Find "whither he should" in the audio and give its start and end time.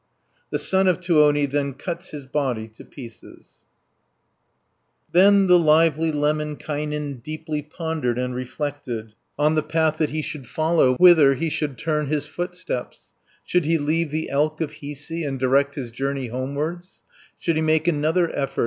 10.95-11.77